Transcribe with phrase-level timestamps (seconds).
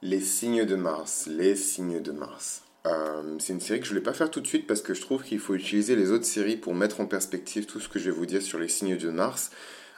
[0.00, 2.62] Les signes de Mars, les signes de Mars.
[2.86, 4.94] Euh, c'est une série que je ne voulais pas faire tout de suite parce que
[4.94, 7.98] je trouve qu'il faut utiliser les autres séries pour mettre en perspective tout ce que
[7.98, 9.50] je vais vous dire sur les signes de Mars.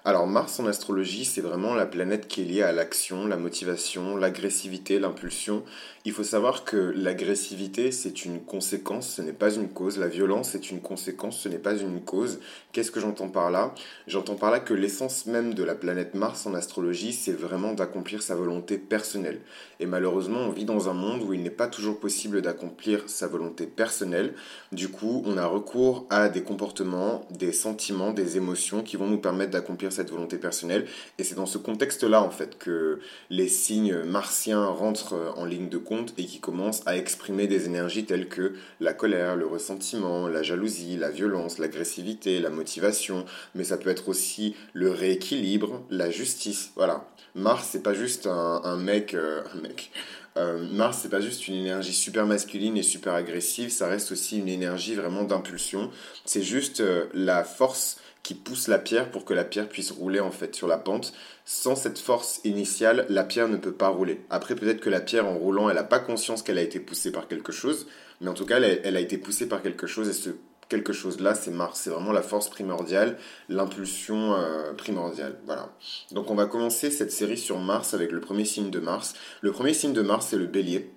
[0.02, 4.16] Alors Mars en astrologie, c'est vraiment la planète qui est liée à l'action, la motivation,
[4.16, 5.62] l'agressivité, l'impulsion.
[6.06, 9.98] Il faut savoir que l'agressivité, c'est une conséquence, ce n'est pas une cause.
[9.98, 12.40] La violence est une conséquence, ce n'est pas une cause.
[12.72, 13.74] Qu'est-ce que j'entends par là?
[14.06, 18.22] J'entends par là que l'essence même de la planète Mars en astrologie, c'est vraiment d'accomplir
[18.22, 19.42] sa volonté personnelle.
[19.80, 23.26] Et malheureusement, on vit dans un monde où il n'est pas toujours possible d'accomplir sa
[23.26, 24.32] volonté personnelle.
[24.72, 29.20] Du coup, on a recours à des comportements, des sentiments, des émotions qui vont nous
[29.20, 30.86] permettre d'accomplir cette volonté personnelle.
[31.18, 35.78] Et c'est dans ce contexte-là, en fait, que les signes martiens rentrent en ligne de
[35.78, 40.42] compte et qui commencent à exprimer des énergies telles que la colère, le ressentiment, la
[40.42, 43.24] jalousie, la violence, l'agressivité, la motivation.
[43.54, 46.72] Mais ça peut être aussi le rééquilibre, la justice.
[46.76, 47.06] Voilà.
[47.34, 49.14] Mars, c'est pas juste un, mec.
[49.14, 49.90] Euh, un mec.
[50.36, 54.38] Euh, Mars, c'est pas juste une énergie super masculine et super agressive, ça reste aussi
[54.38, 55.90] une énergie vraiment d'impulsion.
[56.24, 60.20] C'est juste euh, la force qui pousse la pierre pour que la pierre puisse rouler
[60.20, 61.12] en fait sur la pente.
[61.44, 64.20] Sans cette force initiale, la pierre ne peut pas rouler.
[64.30, 67.12] Après, peut-être que la pierre en roulant, elle n'a pas conscience qu'elle a été poussée
[67.12, 67.86] par quelque chose,
[68.20, 70.30] mais en tout cas, elle, a été poussée par quelque chose et ce
[70.68, 71.80] quelque chose-là, c'est Mars.
[71.82, 75.36] C'est vraiment la force primordiale, l'impulsion euh, primordiale.
[75.44, 75.74] Voilà.
[76.12, 79.14] Donc, on va commencer cette série sur Mars avec le premier signe de Mars.
[79.40, 80.92] Le premier signe de Mars, c'est le bélier.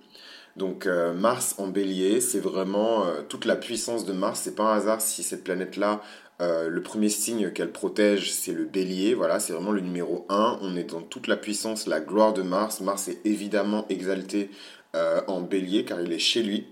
[0.56, 4.40] Donc euh, Mars en bélier, c'est vraiment euh, toute la puissance de Mars.
[4.44, 6.00] C'est pas un hasard si cette planète-là
[6.40, 9.14] euh, le premier signe qu'elle protège, c'est le bélier.
[9.14, 10.58] Voilà, c'est vraiment le numéro 1.
[10.62, 12.80] On est dans toute la puissance, la gloire de Mars.
[12.80, 14.50] Mars est évidemment exalté
[14.96, 16.66] euh, en bélier car il est chez lui.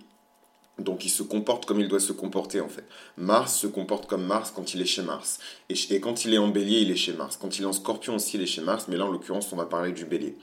[0.78, 2.84] Donc il se comporte comme il doit se comporter en fait.
[3.16, 5.38] Mars se comporte comme Mars quand il est chez Mars.
[5.68, 7.38] Et, quand il est en bélier, il est chez Mars.
[7.40, 8.86] Quand il est en scorpion aussi, il est chez Mars.
[8.88, 10.36] Mais là, en l'occurrence, on va parler du bélier.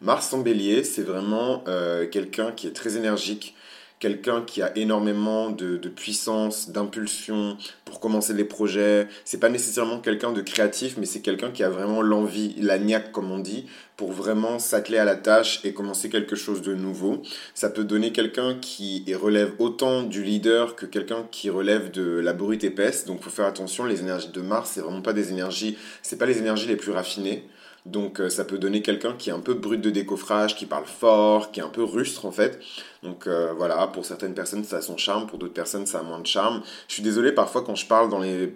[0.00, 3.54] Mars en bélier, c'est vraiment euh, quelqu'un qui est très énergique,
[4.02, 9.06] quelqu'un qui a énormément de, puissance, d'impulsion pour commencer des projets.
[9.24, 13.12] C'est pas nécessairement quelqu'un de créatif, mais c'est quelqu'un qui a vraiment l'envie, la niaque
[13.12, 17.22] comme on dit, pour vraiment s'atteler à la tâche et commencer quelque chose de nouveau.
[17.54, 22.32] Ça peut donner quelqu'un qui relève autant du leader que quelqu'un qui relève de la
[22.32, 23.04] brute épaisse.
[23.04, 26.26] Donc faut faire attention, les énergies de Mars, c'est vraiment pas des énergies, c'est pas
[26.26, 27.44] les énergies les plus raffinées.
[27.84, 30.84] Donc euh, ça peut donner quelqu'un qui est un peu brut de décoffrage, qui parle
[30.84, 32.60] fort, qui est un peu rustre en fait.
[33.02, 36.02] Donc euh, voilà, pour certaines personnes ça a son charme, pour d'autres personnes ça a
[36.02, 36.62] moins de charme.
[36.86, 38.08] Je suis désolé parfois quand je parle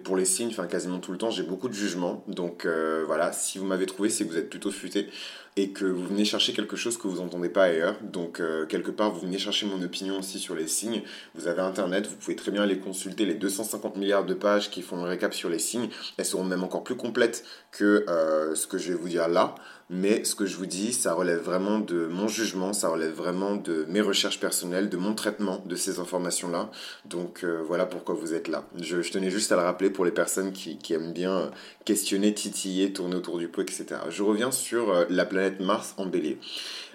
[0.03, 2.23] pour les signes, enfin quasiment tout le temps, j'ai beaucoup de jugement.
[2.27, 5.09] Donc euh, voilà, si vous m'avez trouvé, c'est que vous êtes plutôt futé
[5.57, 7.95] et que vous venez chercher quelque chose que vous n'entendez pas ailleurs.
[8.01, 11.01] Donc, euh, quelque part, vous venez chercher mon opinion aussi sur les signes.
[11.35, 14.81] Vous avez Internet, vous pouvez très bien aller consulter les 250 milliards de pages qui
[14.81, 15.89] font un récap sur les signes.
[16.17, 18.05] Elles seront même encore plus complètes que
[18.55, 19.55] ce que je vais vous dire là.
[19.89, 23.55] Mais ce que je vous dis, ça relève vraiment de mon jugement, ça relève vraiment
[23.55, 26.69] de mes recherches personnelles, de mon traitement de ces informations-là.
[27.05, 28.65] Donc euh, voilà pourquoi vous êtes là.
[28.77, 31.49] Je, tenais juste à le rappeler pour les personnes qui, aiment bien euh,
[31.85, 33.85] questionner, titiller, tourner autour du pot, etc.
[34.09, 36.37] Je reviens sur euh, la planète Mars en bélier.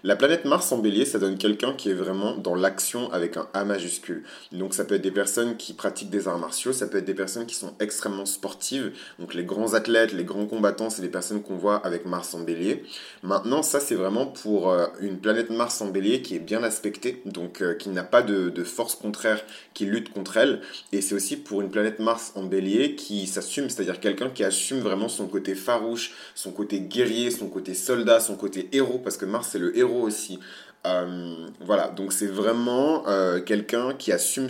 [0.05, 3.47] La planète Mars en bélier, ça donne quelqu'un qui est vraiment dans l'action avec un
[3.55, 4.25] A majuscule.
[4.51, 7.15] Donc ça peut être des personnes qui pratiquent des arts martiaux, ça peut être des
[7.15, 8.91] personnes qui sont extrêmement sportives.
[9.21, 12.41] Donc les grands athlètes, les grands combattants, c'est des personnes qu'on voit avec Mars en
[12.41, 12.83] bélier.
[13.23, 17.23] Maintenant, ça c'est vraiment pour euh, une planète Mars en bélier qui est bien aspectée,
[17.25, 20.63] donc euh, qui n'a pas de, de, force contraire qui lutte contre elle.
[20.91, 24.81] Et c'est aussi pour une planète Mars en bélier qui s'assume, c'est-à-dire quelqu'un qui assume
[24.81, 29.27] vraiment son côté farouche, son côté guerrier, son côté soldat, son côté héros, parce que
[29.27, 30.39] Mars c'est le héros aussi.
[30.85, 34.49] Euh, voilà, donc c'est vraiment euh, quelqu'un qui assume,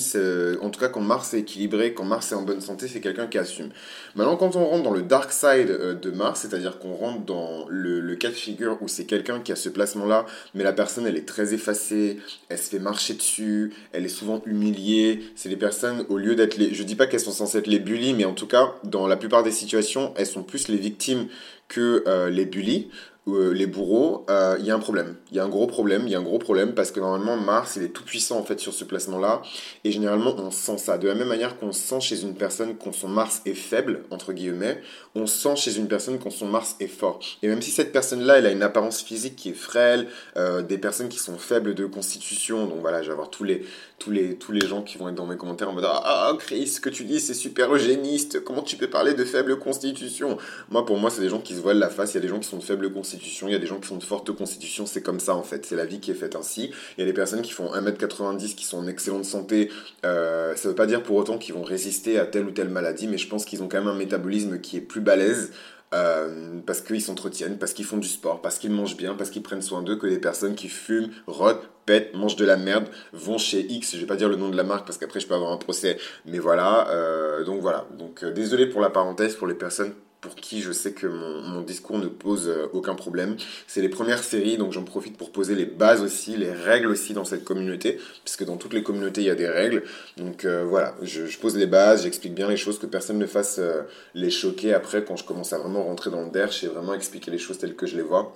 [0.63, 3.27] en tout cas quand Mars est équilibré, quand Mars est en bonne santé, c'est quelqu'un
[3.27, 3.69] qui assume.
[4.15, 7.67] Maintenant, quand on rentre dans le dark side euh, de Mars, c'est-à-dire qu'on rentre dans
[7.69, 11.17] le, cas de figure où c'est quelqu'un qui a ce placement-là, mais la personne elle
[11.17, 16.07] est très effacée, elle se fait marcher dessus, elle est souvent humiliée, c'est les personnes,
[16.09, 16.73] au lieu d'être les...
[16.73, 19.17] Je dis pas qu'elles sont censées être les bullies, mais en tout cas, dans la
[19.17, 21.27] plupart des situations, elles sont plus les victimes
[21.69, 22.91] que les bullies.
[23.29, 25.15] Euh, les bourreaux, euh, il y a un problème.
[25.31, 27.37] Il y a un gros problème, il y a un gros problème parce que normalement
[27.37, 29.43] Mars, il est tout puissant en fait sur ce placement-là
[29.85, 30.99] et généralement on sent ça.
[30.99, 34.33] De la même manière qu'on sent chez une personne quand son Mars est faible, entre
[34.33, 34.83] guillemets,
[35.15, 37.21] on sent chez une personne quand son Mars est fort.
[37.45, 40.79] Et même si cette personne-là, elle a une apparence physique qui est frêle, euh, des
[40.79, 43.65] personnes qui sont faibles de constitution, donc voilà, je vais avoir tous les,
[44.01, 46.37] tous les, tous les gens qui vont être dans mes commentaires en mode Ah, ah
[46.41, 50.39] Chris, ce que tu dis, c'est super eugéniste, comment tu peux parler de faible constitution?
[50.71, 52.29] Moi, pour moi, c'est des gens qui se voilent la face, il y a des
[52.29, 54.31] gens qui sont de faible constitution il y a des gens qui sont de forte
[54.33, 56.71] constitution, c'est comme ça en fait, c'est la vie qui est faite ainsi.
[56.97, 59.71] Il y a des personnes qui font 1m90 qui sont en excellente santé,
[60.05, 63.07] euh, ça veut pas dire pour autant qu'ils vont résister à telle ou telle maladie,
[63.07, 65.53] mais je pense qu'ils ont quand même un métabolisme qui est plus balèze
[65.95, 69.43] euh, parce qu'ils s'entretiennent, parce qu'ils font du sport, parce qu'ils mangent bien, parce qu'ils
[69.43, 73.37] prennent soin d'eux, que les personnes qui fument, rotent, pètent, mangent de la merde, vont
[73.37, 75.35] chez X, je vais pas dire le nom de la marque parce qu'après je peux
[75.35, 77.87] avoir un procès, mais voilà, euh, donc voilà.
[77.99, 79.93] Donc désolé pour la parenthèse, pour les personnes
[80.23, 83.37] pour qui je sais que mon, discours ne pose euh, aucun problème.
[83.67, 87.13] C'est les premières séries, donc j'en profite pour poser les bases aussi, les règles aussi
[87.13, 89.83] dans cette communauté, puisque dans toutes les communautés, il y a des règles.
[90.17, 93.57] Donc euh, voilà, je, pose les bases, j'explique bien les choses, que personne ne fasse
[93.59, 93.83] euh,
[94.15, 97.33] les choquer après quand je commence à vraiment rentrer dans le derche et vraiment expliquer
[97.33, 98.33] les choses telles que je les vois.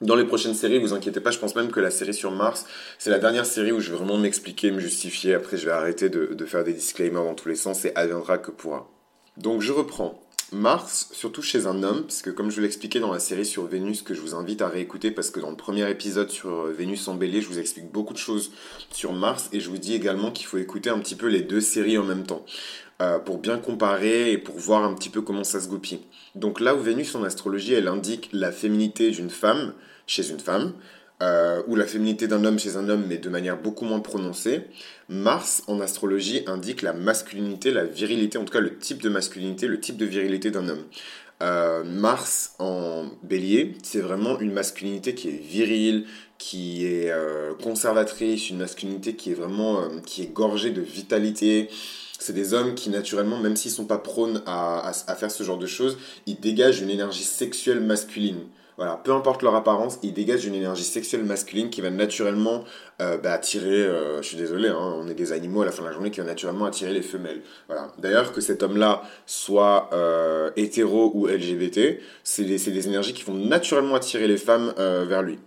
[0.00, 2.64] Dans les prochaines séries, vous inquiétez pas, je pense même que la série sur Mars,
[2.98, 5.34] c'est la dernière série où je vais vraiment m'expliquer, me justifier.
[5.34, 8.38] Après, je vais arrêter de, de faire des disclaimers dans tous les sens et adviendra
[8.38, 8.88] que pourra.
[9.36, 10.18] Donc je reprends.
[10.52, 13.66] Mars, surtout chez un homme, parce que comme je vous l'expliquais dans la série sur
[13.66, 16.74] Vénus, que je vous invite à réécouter, parce que dans le premier épisode sur euh,
[16.76, 18.50] Vénus en je vous explique beaucoup de choses
[18.90, 21.60] sur Mars, et je vous dis également qu'il faut écouter un petit peu les deux
[21.60, 22.44] séries en même temps,
[23.00, 26.00] euh, pour bien comparer et pour voir un petit peu comment ça se goupille.
[26.34, 29.74] Donc là où Vénus en astrologie, elle indique la féminité d'une femme
[30.06, 30.72] chez une femme,
[31.22, 34.62] euh, ou la féminité d'un homme chez un homme, mais de manière beaucoup moins prononcée.
[35.08, 39.66] Mars, en astrologie, indique la masculinité, la virilité, en tout cas le type de masculinité,
[39.66, 40.84] le type de virilité d'un homme.
[41.42, 46.06] Euh, Mars en bélier, c'est vraiment une masculinité qui est virile,
[46.38, 51.68] qui est euh, conservatrice, une masculinité qui est vraiment qui est gorgée de vitalité.
[52.18, 55.66] C'est des hommes qui, naturellement, même s'ils sont pas prônes à, faire ce genre de
[55.66, 55.96] choses,
[56.26, 58.40] ils dégagent une énergie sexuelle masculine.
[58.80, 62.64] Voilà, peu importe leur apparence, ils dégagent une énergie sexuelle masculine qui va naturellement
[63.02, 65.82] euh, bah, attirer, euh, je suis désolé, hein, on est des animaux à la fin
[65.82, 67.42] de la journée qui va naturellement attirer les femelles.
[67.66, 67.92] Voilà.
[67.98, 73.34] D'ailleurs, que cet homme-là soit euh, hétéro ou LGBT, c'est des, des, énergies qui vont
[73.34, 75.38] naturellement attirer les femmes vers lui.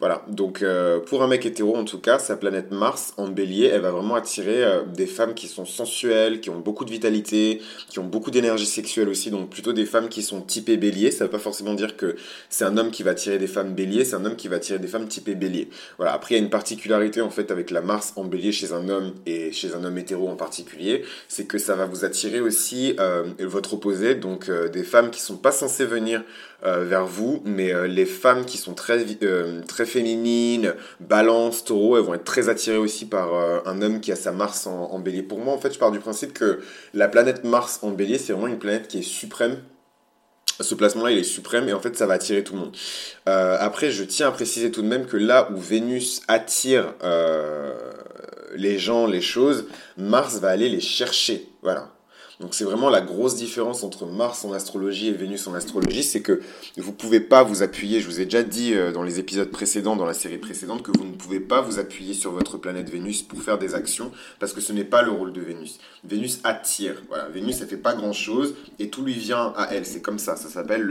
[0.00, 3.66] Voilà, donc euh, pour un mec hétéro en tout cas, sa planète Mars en bélier,
[3.66, 7.60] elle va vraiment attirer euh, des femmes qui sont sensuelles, qui ont beaucoup de vitalité,
[7.88, 11.10] qui ont beaucoup d'énergie sexuelle aussi, donc plutôt des femmes qui sont typées bélier.
[11.10, 12.14] Ça veut pas forcément dire que
[12.48, 14.78] c'est un homme qui va attirer des femmes bélier, c'est un homme qui va attirer
[14.78, 15.68] des femmes typées bélier.
[15.96, 18.72] Voilà, après il y a une particularité en fait avec la Mars en bélier chez
[18.72, 22.40] un homme et chez un homme hétéro en particulier, c'est que ça va vous attirer
[22.40, 26.22] aussi euh, votre opposé, donc des femmes qui sont pas censées venir
[26.62, 29.04] vers vous, mais les femmes qui sont très,
[29.66, 34.12] très féminines, balance, taureau, elles vont être très attirées aussi par euh, un homme qui
[34.12, 35.22] a sa Mars en, bélier.
[35.22, 36.60] Pour moi, en fait, je pars du principe que
[36.94, 39.58] la planète Mars en bélier, c'est vraiment une planète qui est suprême.
[40.60, 42.76] Ce placement-là, il est suprême et en fait, ça va attirer tout le monde.
[43.28, 47.74] Euh, après, je tiens à préciser tout de même que là où Vénus attire euh,
[48.56, 49.66] les gens, les choses,
[49.96, 51.48] Mars va aller les chercher.
[51.62, 51.92] Voilà.
[52.40, 56.20] Donc c'est vraiment la grosse différence entre Mars en astrologie et Vénus en astrologie, c'est
[56.20, 56.40] que
[56.76, 59.50] vous ne pouvez pas vous appuyer, je vous ai déjà dit euh, dans les épisodes
[59.50, 62.90] précédents, dans la série précédente, que vous ne pouvez pas vous appuyer sur votre planète
[62.90, 65.80] Vénus pour faire des actions, parce que ce n'est pas le rôle de Vénus.
[66.04, 69.84] Vénus attire, voilà, Vénus elle fait pas grand chose et tout lui vient à elle,
[69.84, 70.86] c'est comme ça, ça s'appelle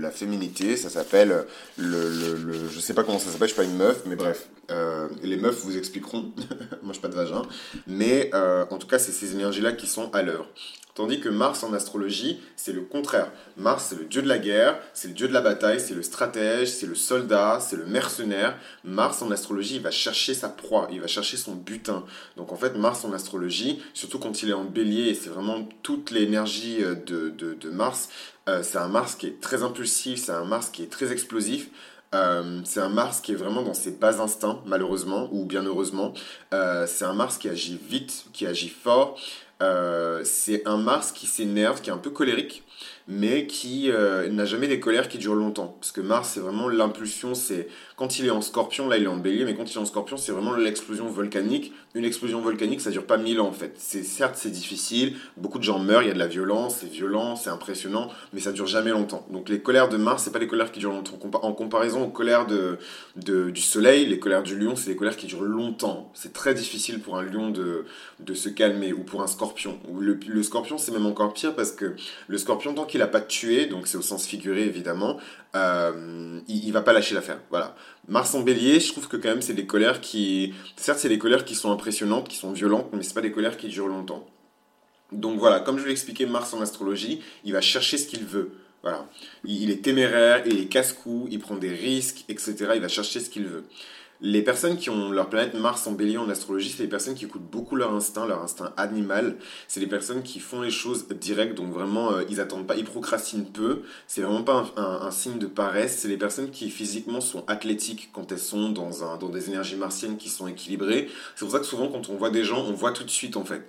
[0.00, 1.44] la féminité, ça s'appelle
[1.76, 4.48] le, le, je sais pas comment ça s'appelle, je suis pas une meuf, mais bref,
[4.70, 6.32] euh, les meufs vous expliqueront,
[6.82, 7.42] moi je pas de vagin,
[7.86, 10.46] mais euh, en tout cas c'est ces énergies-là qui sont à l'œuvre.
[10.94, 13.30] Tandis que Mars en astrologie, c'est le contraire.
[13.56, 16.02] Mars, c'est le dieu de la guerre, c'est le dieu de la bataille, c'est le
[16.02, 18.58] stratège, c'est le soldat, c'est le mercenaire.
[18.82, 22.04] Mars en astrologie, il va chercher sa proie, il va chercher son butin.
[22.36, 26.10] Donc en fait, Mars en astrologie, surtout quand il est en bélier, c'est vraiment toute
[26.10, 28.08] l'énergie euh, de, de, Mars,
[28.62, 31.68] c'est un Mars qui est très impulsif, c'est un Mars qui est très explosif.
[32.14, 36.14] Euh, c'est un Mars qui est vraiment dans ses bas instincts, malheureusement, ou bien heureusement.
[36.50, 39.18] c'est un Mars qui agit vite, qui agit fort.
[39.62, 42.62] Euh, c'est un Mars qui s'énerve, qui est un peu colérique,
[43.10, 45.76] mais qui euh, n'a jamais des colères qui durent longtemps.
[45.80, 49.08] Parce que Mars, c'est vraiment l'impulsion, c'est quand il est en scorpion, là il est
[49.08, 51.72] en bélier, mais quand il est en scorpion, c'est vraiment l'explosion volcanique.
[51.94, 53.72] Une explosion volcanique, ça dure pas mille ans en fait.
[53.78, 56.90] C'est Certes, c'est difficile, beaucoup de gens meurent, il y a de la violence, c'est
[56.90, 59.26] violent, c'est impressionnant, mais ça dure jamais longtemps.
[59.30, 61.18] Donc les colères de Mars, c'est pas des colères qui durent longtemps.
[61.42, 62.78] En comparaison aux colères de,
[63.16, 66.10] du Soleil, les colères du lion, c'est des colères qui durent longtemps.
[66.12, 67.86] C'est très difficile pour un lion de,
[68.20, 69.78] de se calmer, ou pour un scorpion.
[69.98, 71.94] Le, le scorpion, c'est même encore pire parce que
[72.26, 75.18] le scorpion, tant qu'il a pas tué, donc c'est au sens figuré évidemment,
[75.54, 77.40] euh, il, il, va pas lâcher l'affaire.
[77.50, 77.74] Voilà.
[78.06, 80.54] Mars en bélier, je trouve que quand même c'est des colères qui...
[80.76, 83.56] Certes c'est des colères qui sont impressionnantes, qui sont violentes, mais c'est pas des colères
[83.56, 84.26] qui durent longtemps.
[85.12, 88.52] Donc voilà, comme je l'ai expliqué, Mars en astrologie, il va chercher ce qu'il veut.
[88.82, 89.06] Voilà.
[89.44, 92.72] Il, est téméraire, il est casse-cou, il prend des risques, etc.
[92.74, 93.64] Il va chercher ce qu'il veut.
[94.20, 97.26] Les personnes qui ont leur planète Mars en bélier en astrologie, c'est les personnes qui
[97.26, 99.36] écoutent beaucoup leur instinct, leur instinct animal.
[99.68, 102.84] C'est les personnes qui font les choses direct, donc vraiment, euh, ils attendent pas, ils
[102.84, 103.82] procrastinent peu.
[104.08, 105.98] C'est vraiment pas un, signe de paresse.
[105.98, 109.76] C'est les personnes qui physiquement sont athlétiques quand elles sont dans, un, dans des énergies
[109.76, 111.08] martiennes qui sont équilibrées.
[111.36, 113.36] C'est pour ça que souvent, quand on voit des gens, on voit tout de suite
[113.36, 113.62] en fait.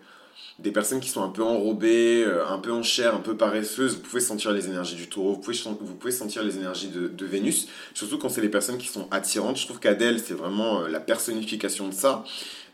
[0.62, 3.96] Des personnes qui sont un peu enrobées, euh, un peu en chair, un peu paresseuses,
[3.96, 7.26] vous pouvez sentir les énergies du taureau, vous pouvez, vous pouvez sentir les énergies de,
[7.26, 9.58] Vénus, surtout quand c'est les personnes qui sont attirantes.
[9.58, 12.24] Je trouve qu'Adèle, c'est vraiment la personnification de ça.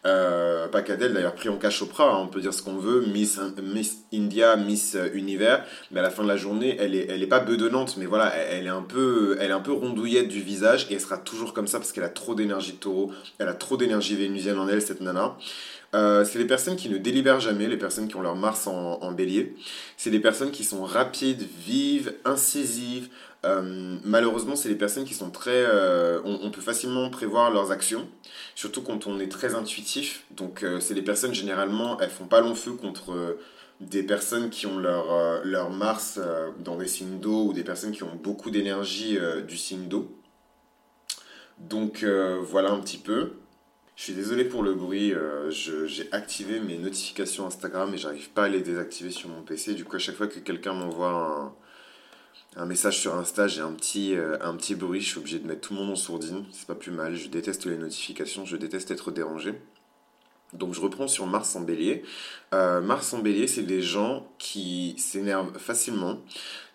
[0.06, 4.04] Euh, pas qu'Adèle, d'ailleurs, Priyanka Chopra, hein, on peut dire ce qu'on veut, Miss, Miss
[4.13, 7.39] India, Miss Univers, mais à la fin de la journée, elle est, elle est pas
[7.39, 10.94] bedonnante, mais voilà, elle, est un peu, elle est un peu rondouillette du visage, et
[10.94, 13.77] elle sera toujours comme ça parce qu'elle a trop d'énergie de taureau, elle a trop
[13.77, 15.38] d'énergie vénusienne en elle, cette nana.
[15.95, 19.11] Euh, c'est les personnes qui ne délibèrent jamais, les personnes qui ont leur Mars en,
[19.13, 19.55] bélier.
[19.95, 23.07] C'est des personnes qui sont rapides, vives, incisives,
[23.45, 25.51] euh, malheureusement, c'est les personnes qui sont très...
[25.51, 28.07] Euh, on, peut facilement prévoir leurs actions,
[28.55, 30.25] surtout quand on est très intuitif.
[30.31, 33.37] Donc, c'est les personnes, généralement, elles font pas long feu contre
[33.79, 36.19] des personnes qui ont leur, leur Mars
[36.59, 40.11] dans des signes d'eau ou des personnes qui ont beaucoup d'énergie du signe d'eau.
[41.59, 43.33] Donc, voilà un petit peu.
[43.95, 45.13] Je suis désolé pour le bruit,
[45.49, 49.73] j'ai activé mes notifications Instagram et j'arrive pas à les désactiver sur mon PC.
[49.73, 51.53] Du coup, à chaque fois que quelqu'un m'envoie un
[52.57, 55.47] un message sur Insta, j'ai un petit, euh, un petit bruit, je suis obligé de
[55.47, 58.55] mettre tout le monde en sourdine, c'est pas plus mal, je déteste les notifications, je
[58.55, 59.53] déteste être dérangé.
[60.53, 62.03] Donc je reprends sur Mars en bélier.
[62.53, 66.19] Euh, Mars en bélier, c'est des gens qui s'énervent facilement,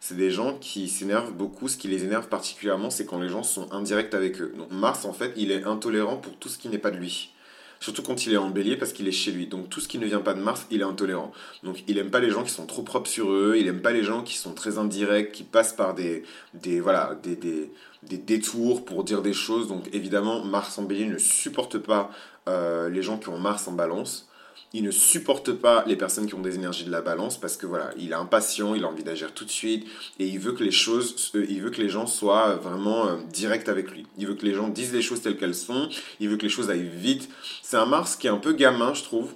[0.00, 3.42] c'est des gens qui s'énervent beaucoup, ce qui les énerve particulièrement, c'est quand les gens
[3.42, 4.52] sont indirects avec eux.
[4.56, 7.32] Donc Mars, en fait, il est intolérant pour tout ce qui n'est pas de lui.
[7.80, 9.46] Surtout quand il est en bélier parce qu'il est chez lui.
[9.46, 11.32] Donc tout ce qui ne vient pas de Mars, il est intolérant.
[11.62, 13.92] Donc il aime pas les gens qui sont trop propres sur eux, il aime pas
[13.92, 16.22] les gens qui sont très indirects, qui passent par des,
[16.54, 17.72] des, voilà, des, des,
[18.02, 19.66] des détours pour dire des choses.
[19.66, 22.10] Donc évidemment, Mars en bélier ne supporte pas
[22.48, 24.29] euh, les gens qui ont Mars en balance
[24.72, 27.66] il ne supporte pas les personnes qui ont des énergies de la balance parce que
[27.66, 29.86] voilà, il est impatient, il a envie d'agir tout de suite
[30.18, 33.16] et il veut que les choses, euh, il veut que les gens soient vraiment euh,
[33.32, 34.06] directs avec lui.
[34.16, 35.88] Il veut que les gens disent les choses telles qu'elles sont,
[36.20, 37.28] il veut que les choses aillent vite.
[37.62, 39.34] C'est un Mars qui est un peu gamin, je trouve.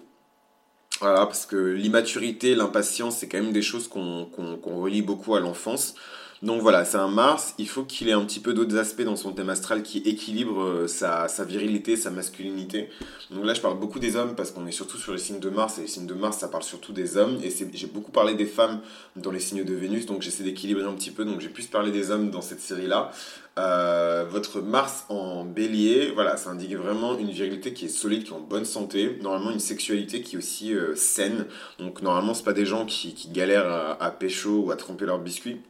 [1.00, 4.28] Voilà, parce que l'immaturité, l'impatience, c'est quand même des choses qu'on
[4.64, 5.96] relie beaucoup à l'enfance.
[6.44, 9.16] Donc voilà, c'est un Mars, il faut qu'il ait un petit peu d'autres aspects dans
[9.16, 12.90] son thème astral qui équilibrent euh, sa, virilité, sa masculinité.
[13.30, 15.48] Donc là, je parle beaucoup des hommes parce qu'on est surtout sur les signes de
[15.48, 18.34] Mars, et les signes de Mars, ça parle surtout des hommes, et j'ai beaucoup parlé
[18.34, 18.80] des femmes
[19.16, 21.90] dans les signes de Vénus, donc j'essaie d'équilibrer un petit peu, donc j'ai plus parlé
[21.90, 23.10] des hommes dans cette série-là.
[23.58, 28.32] Euh, votre Mars en bélier, voilà, ça indique vraiment une virilité qui est solide, qui
[28.32, 31.46] est en bonne santé, normalement une sexualité qui est aussi euh, saine,
[31.78, 35.20] donc normalement c'est pas des gens qui, galèrent à, à pécho ou à tromper leurs
[35.20, 35.62] biscuits,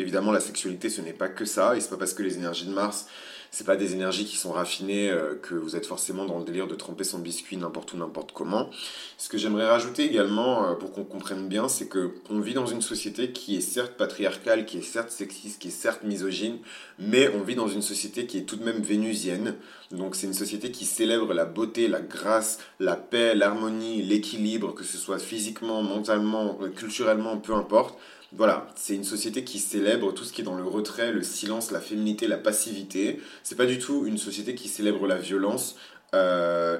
[0.00, 2.66] Évidemment, la sexualité, ce n'est pas que ça, et c'est pas parce que les énergies
[2.66, 3.06] de Mars,
[3.50, 6.68] c'est pas des énergies qui sont raffinées euh, que vous êtes forcément dans le délire
[6.68, 8.70] de tremper son biscuit n'importe où, n'importe comment.
[9.18, 12.66] Ce que j'aimerais rajouter également, euh, pour qu'on comprenne bien, c'est que on vit dans
[12.66, 16.58] une société qui est certes patriarcale, qui est certes sexiste, qui est certes misogyne,
[16.98, 19.56] mais on vit dans une société qui est tout de même vénusienne.
[19.90, 24.84] Donc c'est une société qui célèbre la beauté, la grâce, la paix, l'harmonie, l'équilibre, que
[24.84, 27.98] ce soit physiquement, mentalement, culturellement, peu importe.
[28.36, 31.72] Voilà, c'est une société qui célèbre tout ce qui est dans le retrait, le silence,
[31.72, 33.20] la féminité, la passivité.
[33.42, 35.74] C'est pas du tout une société qui célèbre la violence,
[36.14, 36.78] euh,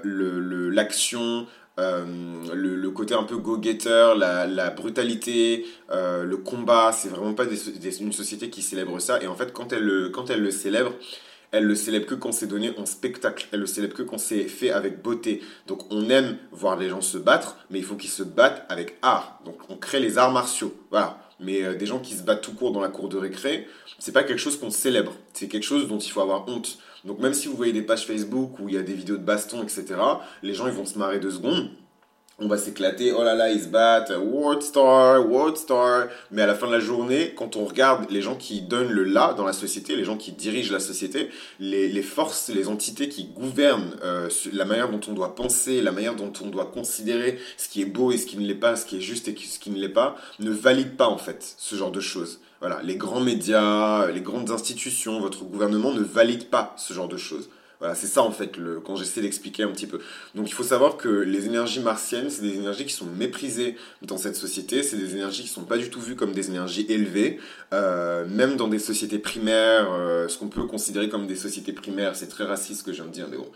[0.72, 1.48] l'action,
[1.80, 2.04] euh,
[2.54, 6.92] le, côté un peu go-getter, la, brutalité, euh, le combat.
[6.92, 9.20] C'est vraiment pas une société qui célèbre ça.
[9.20, 10.92] Et en fait, quand elle, quand elle le célèbre,
[11.50, 13.48] elle le célèbre que quand c'est donné en spectacle.
[13.50, 15.42] Elle le célèbre que quand c'est fait avec beauté.
[15.66, 18.98] Donc on aime voir les gens se battre, mais il faut qu'ils se battent avec
[19.02, 19.40] art.
[19.44, 20.72] Donc on crée les arts martiaux.
[20.92, 23.66] Voilà mais euh, des gens qui se battent tout court dans la cour de récré,
[23.98, 26.78] c'est pas quelque chose qu'on célèbre, c'est quelque chose dont il faut avoir honte.
[27.04, 29.22] Donc même si vous voyez des pages Facebook où il y a des vidéos de
[29.22, 29.84] baston, etc.,
[30.42, 31.70] les gens ils vont se marrer deux secondes,
[32.40, 36.08] on va s'éclater, oh là là, ils se battent, World Star, World Star.
[36.30, 39.04] Mais à la fin de la journée, quand on regarde les gens qui donnent le
[39.04, 41.28] là dans la société, les gens qui dirigent la société,
[41.58, 46.16] les, forces, les entités qui gouvernent euh, la manière dont on doit penser, la manière
[46.16, 48.86] dont on doit considérer ce qui est beau et ce qui ne l'est pas, ce
[48.86, 51.76] qui est juste et ce qui ne l'est pas, ne valident pas en fait ce
[51.76, 52.40] genre de choses.
[52.60, 57.16] Voilà, les grands médias, les grandes institutions, votre gouvernement ne valident pas ce genre de
[57.16, 57.48] choses.
[57.80, 60.00] Voilà, c'est ça en fait le, quand j'essaie d'expliquer un petit peu.
[60.34, 64.18] Donc il faut savoir que les énergies martiennes, c'est des énergies qui sont méprisées dans
[64.18, 67.40] cette société, c'est des énergies qui sont pas du tout vues comme des énergies élevées,
[67.72, 72.16] euh, même dans des sociétés primaires, euh, ce qu'on peut considérer comme des sociétés primaires,
[72.16, 73.50] c'est très raciste ce que je viens de dire, mais bon,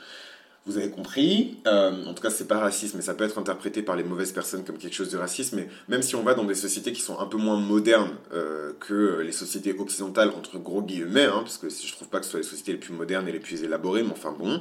[0.67, 1.59] vous avez compris.
[1.67, 4.33] Euh, en tout cas, c'est pas raciste, mais ça peut être interprété par les mauvaises
[4.33, 5.53] personnes comme quelque chose de raciste.
[5.53, 8.73] Mais même si on va dans des sociétés qui sont un peu moins modernes euh,
[8.81, 12.31] que les sociétés occidentales, entre gros guillemets, hein, parce que je trouve pas que ce
[12.31, 14.61] soit les sociétés les plus modernes et les plus élaborées, mais enfin bon,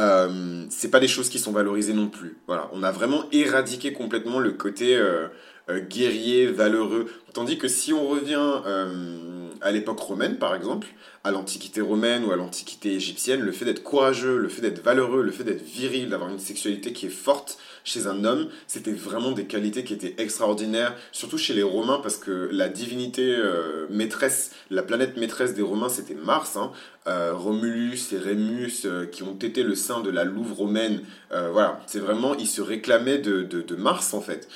[0.00, 2.38] euh, c'est pas des choses qui sont valorisées non plus.
[2.48, 5.00] Voilà, on a vraiment éradiqué complètement le côté
[5.68, 7.06] guerrier, valeureux.
[7.32, 8.62] Tandis que si on revient
[9.60, 10.88] à l'époque romaine, par exemple,
[11.24, 15.22] à l'Antiquité romaine ou à l'Antiquité égyptienne, le fait d'être courageux, le fait d'être valeureux,
[15.22, 19.30] le fait d'être viril, d'avoir une sexualité qui est forte chez un homme, c'était vraiment
[19.30, 24.50] des qualités qui étaient extraordinaires, surtout chez les Romains, parce que la divinité euh, maîtresse,
[24.70, 26.56] la planète maîtresse des Romains, c'était Mars.
[26.56, 26.72] Hein.
[27.06, 31.00] Euh, Romulus et Rémus, euh, qui ont été le sein de la Louve romaine,
[31.30, 34.48] voilà, c'est vraiment, ils se réclamaient de, Mars en fait.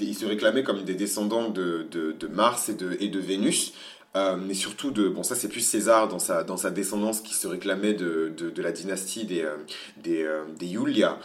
[0.00, 3.72] ils se réclamaient comme des descendants de, de Mars et de, et de Vénus.
[4.14, 7.32] Euh, mais surtout de bon ça c'est plus César dans sa dans sa descendance qui
[7.32, 9.56] se réclamait de, de, la dynastie des euh,
[10.06, 11.18] euh, des Iulia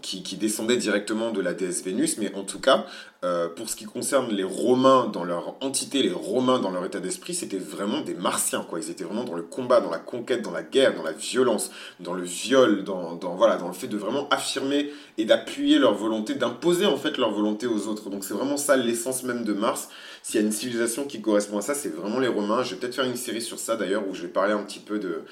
[0.00, 2.16] qui, qui descendait directement de la déesse Vénus.
[2.16, 2.86] Mais en tout cas
[3.54, 7.34] pour ce qui concerne les Romains dans leur entité les Romains dans leur état d'esprit
[7.34, 8.78] c'était vraiment des Martiens quoi.
[8.80, 11.70] Ils étaient vraiment dans le combat dans la conquête dans la guerre dans la violence
[12.00, 15.94] dans le viol dans, dans voilà dans le fait de vraiment affirmer et d'appuyer leur
[15.94, 18.08] volonté d'imposer en fait leur volonté aux autres.
[18.08, 19.88] Donc c'est vraiment ça l'essence même de Mars
[20.22, 22.62] s'il y a une civilisation qui correspond à ça, c'est vraiment les Romains.
[22.62, 24.78] Je vais peut-être faire une série sur ça d'ailleurs, où je vais parler un petit
[24.78, 25.22] peu de,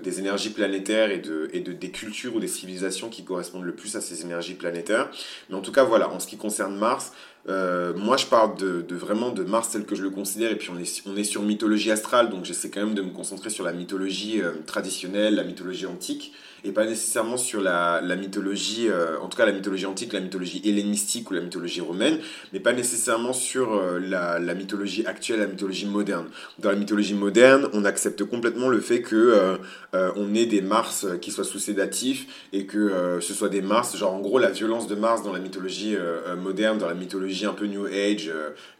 [0.00, 3.74] des énergies planétaires et, de, et de, des cultures ou des civilisations qui correspondent le
[3.74, 5.10] plus à ces énergies planétaires.
[5.48, 7.12] Mais en tout cas, voilà, en ce qui concerne Mars,
[7.48, 10.70] euh, moi je parle de, vraiment de Mars tel que je le considère, et puis
[10.70, 13.64] on est, on est sur mythologie astrale, donc j'essaie quand même de me concentrer sur
[13.64, 16.32] la mythologie euh, traditionnelle, la mythologie antique
[16.64, 20.62] et pas nécessairement sur la, mythologie, euh, en tout cas la mythologie antique, la mythologie
[20.64, 22.18] hellénistique ou la mythologie romaine,
[22.52, 26.26] mais pas nécessairement sur euh, la, mythologie actuelle, la mythologie moderne.
[26.58, 29.58] Dans la mythologie moderne, on accepte complètement le fait que
[29.94, 33.96] euh, on ait des Mars qui soient sous sédatifs et que ce soit des Mars,
[33.96, 35.96] genre en gros la violence de Mars dans la mythologie
[36.38, 38.32] moderne, dans la mythologie un peu New Age,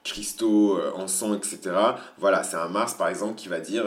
[0.03, 1.77] cristaux, encens, etc.
[2.19, 3.85] Voilà, c'est un Mars par exemple qui va dire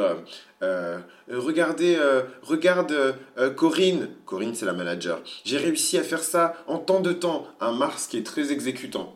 [0.63, 0.99] euh,
[1.29, 2.91] regardez, euh, regarde
[3.37, 4.09] euh, Corinne.
[4.25, 5.21] Corinne, c'est la manager.
[5.45, 7.47] J'ai réussi à faire ça en tant de temps.
[7.59, 9.13] Un Mars qui est très exécutant.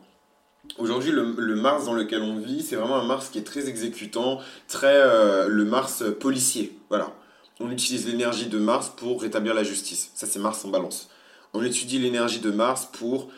[0.78, 4.40] Aujourd'hui, le, Mars dans lequel on vit, c'est vraiment un Mars qui est très exécutant,
[4.68, 6.78] très le Mars policier.
[6.90, 7.12] Voilà.
[7.60, 10.12] On utilise l'énergie de Mars pour rétablir la justice.
[10.14, 11.10] Ça, c'est Mars en balance.
[11.54, 13.30] On étudie l'énergie de Mars pour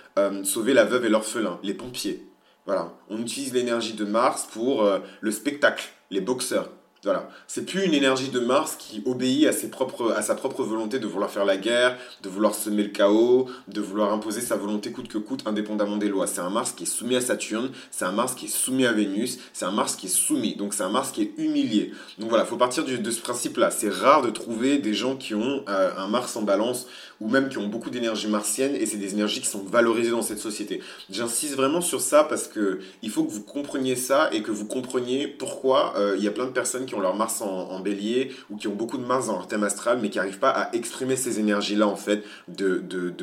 [0.43, 2.27] sauver la veuve et l'orphelin, les pompiers.
[2.67, 2.93] Voilà.
[3.09, 4.87] On utilise l'énergie de Mars pour
[5.21, 6.69] le spectacle, les boxeurs.
[7.03, 7.29] Voilà.
[7.47, 11.43] C'est plus une énergie de Mars qui obéit à, sa propre volonté de vouloir faire
[11.43, 15.41] la guerre, de vouloir semer le chaos, de vouloir imposer sa volonté coûte que coûte,
[15.45, 16.27] indépendamment des lois.
[16.27, 18.93] C'est un Mars qui est soumis à Saturne, c'est un Mars qui est soumis à
[18.93, 20.55] Vénus, c'est un Mars qui est soumis.
[20.55, 21.91] Donc c'est un Mars qui est humilié.
[22.19, 23.69] Donc voilà, il faut partir de ce principe-là.
[23.69, 26.87] C'est rare de trouver des gens qui ont euh, un Mars en balance
[27.23, 30.21] ou même qui ont beaucoup d'énergie martienne et c'est des énergies qui sont valorisées dans
[30.21, 30.81] cette société.
[31.09, 34.65] J'insiste vraiment sur ça parce que il faut que vous compreniez ça et que vous
[34.65, 38.31] compreniez pourquoi euh, il y a plein de personnes qui ont leur Mars en, bélier
[38.49, 40.75] ou qui ont beaucoup de Mars dans leur thème astral mais qui n'arrivent pas à
[40.75, 42.79] exprimer ces énergies-là en fait de,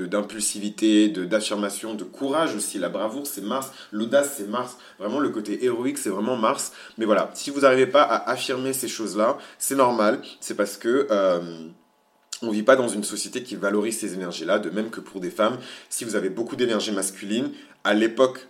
[0.06, 2.78] d'impulsivité, de, d'affirmation, de courage aussi.
[2.78, 6.72] La bravoure c'est Mars, l'audace c'est Mars, vraiment le côté héroïque c'est vraiment Mars.
[6.96, 11.06] Mais voilà, si vous n'arrivez pas à affirmer ces choses-là, c'est normal, c'est parce que...
[11.10, 11.68] Euh,
[12.42, 15.20] on ne vit pas dans une société qui valorise ces énergies-là, de même que pour
[15.20, 15.58] des femmes.
[15.88, 17.52] Si vous avez beaucoup d'énergie masculine,
[17.84, 18.48] à l'époque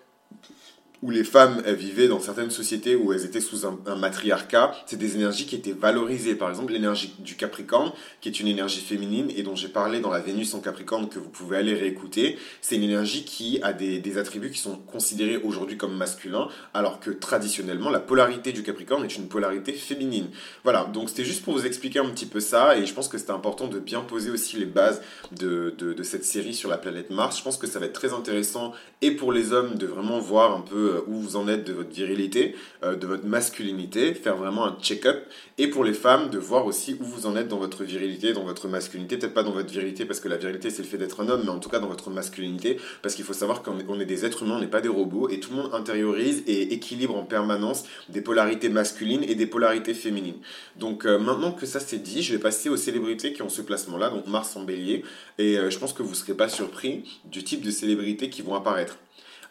[1.03, 5.17] où les femmes vivaient dans certaines sociétés où elles étaient sous un, matriarcat, c'est des
[5.17, 6.35] énergies qui étaient valorisées.
[6.35, 10.11] Par exemple, l'énergie du Capricorne, qui est une énergie féminine et dont j'ai parlé dans
[10.11, 14.19] la Vénus en Capricorne que vous pouvez aller réécouter, c'est une énergie qui a des,
[14.19, 19.17] attributs qui sont considérés aujourd'hui comme masculins, alors que traditionnellement, la polarité du Capricorne est
[19.17, 20.27] une polarité féminine.
[20.65, 23.19] Voilà, donc c'était juste pour vous expliquer un petit peu ça, et je pense que
[23.19, 25.01] c'était important de bien poser aussi les bases
[25.33, 27.39] de, de cette série sur la planète Mars.
[27.39, 30.55] Je pense que ça va être très intéressant, et pour les hommes, de vraiment voir
[30.55, 34.37] un peu euh, où vous en êtes de votre virilité, euh, de votre masculinité, faire
[34.37, 35.25] vraiment un check-up.
[35.59, 38.45] Et pour les femmes, de voir aussi où vous en êtes dans votre virilité, dans
[38.45, 39.17] votre masculinité.
[39.17, 41.43] Peut-être pas dans votre virilité, parce que la virilité, c'est le fait d'être un homme,
[41.45, 44.43] mais en tout cas dans votre masculinité, parce qu'il faut savoir qu'on est des êtres
[44.43, 47.85] humains, on n'est pas des robots, et tout le monde intériorise et équilibre en permanence
[48.09, 50.39] des polarités masculines et des polarités féminines.
[50.77, 53.63] Donc euh, maintenant que ça c'est dit, je vais passer aux célébrités qui ont ce
[53.63, 55.05] placement-là, donc Mars en bélier,
[55.39, 58.55] et je pense que vous ne serez pas surpris du type de célébrités qui vont
[58.55, 58.97] apparaître.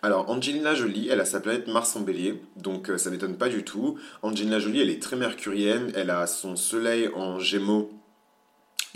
[0.01, 3.49] Alors, Angelina Jolie, elle a sa planète Mars en bélier, donc euh, ça m'étonne pas
[3.49, 3.97] du tout.
[4.21, 7.91] Angelina Jolie, elle est très mercurienne, elle a son soleil en gémeaux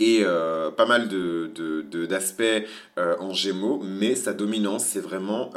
[0.00, 2.64] et euh, pas mal d'aspects de,
[2.98, 5.52] euh, en gémeaux, mais sa dominance, c'est vraiment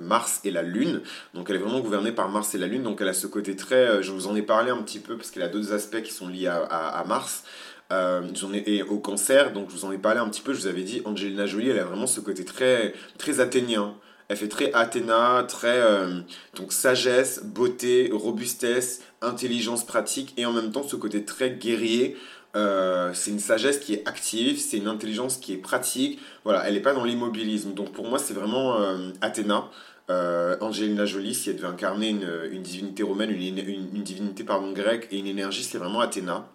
[0.00, 1.00] Mars et la Lune.
[1.32, 3.54] Donc elle est vraiment gouvernée par Mars et la Lune, donc elle a ce côté
[3.54, 4.02] très...
[4.02, 6.28] je vous en ai parlé un petit peu, parce qu'elle a d'autres aspects qui sont
[6.28, 7.44] liés à, Mars.
[7.92, 10.82] et au cancer, donc je vous en ai parlé un petit peu, je vous avais
[10.82, 13.94] dit, Angelina Jolie, elle a vraiment ce côté très, très athénien.
[14.28, 16.20] Elle fait très Athéna, très euh,
[16.54, 22.16] donc sagesse, beauté, robustesse, intelligence pratique et en même temps ce côté très guerrier.
[22.54, 26.20] Euh, c'est une sagesse qui est active, c'est une intelligence qui est pratique.
[26.44, 27.72] Voilà, elle n'est pas dans l'immobilisme.
[27.72, 29.70] Donc pour moi, c'est vraiment euh, Athéna.
[30.10, 35.26] Angelina Jolie, si elle devait incarner une, divinité romaine, une, divinité pardon, grecque et une
[35.26, 36.48] énergie, c'est vraiment Athéna.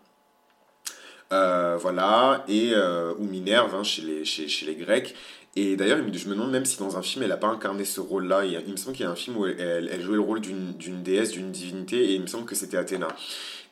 [1.29, 2.73] voilà, et,
[3.19, 5.13] ou Minerve hein, chez, les Grecs.
[5.55, 7.99] Et d'ailleurs, je me demande même si dans un film, elle n'a pas incarné ce
[7.99, 8.43] rôle-là.
[8.45, 11.31] Il, me semble qu'il y a un film où elle, jouait le rôle d'une déesse,
[11.31, 13.07] d'une divinité, et il me semble que c'était Athéna.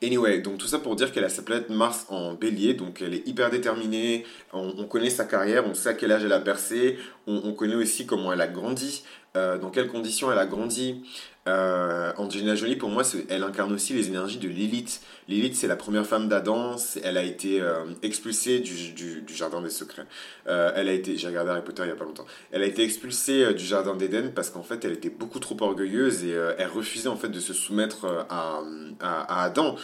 [0.04, 3.14] Anyway, donc tout ça pour dire qu'elle a sa planète Mars en bélier, donc elle
[3.14, 6.98] est hyper déterminée, on, connaît sa carrière, on sait à quel âge elle a percé,
[7.28, 9.04] on, connaît aussi comment elle a grandi,
[9.36, 11.04] euh, dans quelles conditions elle a grandi.
[11.48, 15.02] Euh, Angelina Jolie, pour moi, elle incarne aussi les énergies de Lilith.
[15.28, 16.76] Lilith, c'est la première femme d'Adam.
[17.04, 20.06] Elle a été euh, expulsée du, jardin des secrets.
[20.48, 22.26] Euh, elle a été, j'ai regardé Harry Potter il y a pas longtemps.
[22.52, 26.24] Elle a été expulsée du jardin d'Éden parce qu'en fait, elle était beaucoup trop orgueilleuse
[26.24, 29.76] et elle refusait en fait de se soumettre à Adam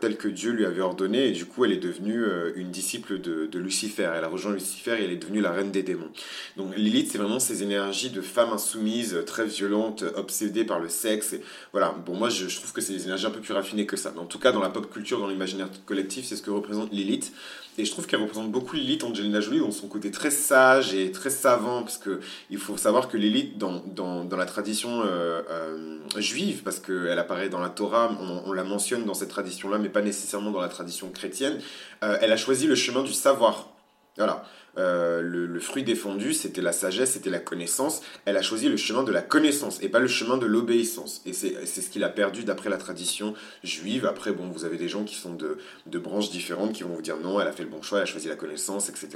[0.00, 1.28] tel que Dieu lui avait ordonné.
[1.28, 2.24] Et du coup, elle est devenue
[2.56, 4.10] une disciple de, de, Lucifer.
[4.16, 6.10] Elle a rejoint Lucifer et elle est devenue la reine des démons.
[6.56, 11.32] Donc Lilith, c'est vraiment ces énergies de femme insoumise, très violente, obsédée par le sexe.
[11.34, 11.94] Et, voilà.
[12.04, 14.12] Bon, moi, je, trouve que c'est des énergies un peu plus raffinées que ça.
[14.14, 17.32] Mais en tout cas, dans la culture, dans l'imaginaire collectif, c'est ce que représente Lilith.
[17.78, 21.12] Et je trouve qu'elle représente beaucoup Lilith, Angelina Jolie, dans son côté très sage et
[21.12, 22.18] très savant, parce que
[22.50, 27.18] il faut savoir que Lilith, dans, dans, dans la tradition euh, euh, juive, parce qu'elle
[27.18, 28.10] apparaît dans la Torah,
[28.46, 31.60] on, la mentionne dans cette tradition-là, mais pas nécessairement dans la tradition chrétienne,
[32.02, 33.68] euh, elle a choisi le chemin du savoir.
[34.16, 34.44] Voilà.
[34.78, 38.00] Euh, le, fruit défendu, c'était la sagesse, c'était la connaissance.
[38.24, 41.20] Elle a choisi le chemin de la connaissance et pas le chemin de l'obéissance.
[41.26, 44.06] Et c'est ce qu'il a perdu d'après la tradition juive.
[44.06, 45.58] Après, bon, vous avez des gens qui sont de,
[45.98, 48.06] branches différentes qui vont vous dire non, elle a fait le bon choix, elle a
[48.06, 49.08] choisi la connaissance, etc.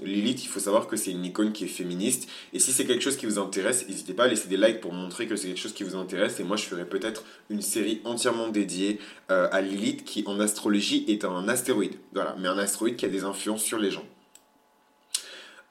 [0.00, 2.28] Lilith, il faut savoir que c'est une icône qui est féministe.
[2.52, 4.92] Et si c'est quelque chose qui vous intéresse, n'hésitez pas à laisser des likes pour
[4.92, 6.38] montrer que c'est quelque chose qui vous intéresse.
[6.38, 11.04] Et moi, je ferai peut-être une série entièrement dédiée euh, à Lilith, qui en astrologie
[11.08, 11.96] est un astéroïde.
[12.12, 14.04] Voilà, mais un astéroïde qui a des influences sur les gens.